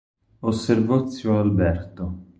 Osservò 0.39 1.05
zio 1.11 1.37
Alberto. 1.37 2.23